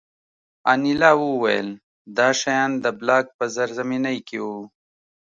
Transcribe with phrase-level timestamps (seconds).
[0.71, 1.69] انیلا وویل
[2.17, 4.59] دا شیان د بلاک په زیرزمینۍ کې وو